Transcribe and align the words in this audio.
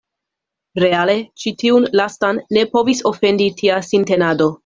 Reale 0.83 1.15
ĉi 1.43 1.51
tiun 1.59 1.85
lastan 2.01 2.41
ne 2.57 2.65
povis 2.73 3.05
ofendi 3.13 3.51
tia 3.63 3.79
sintenado. 3.93 4.53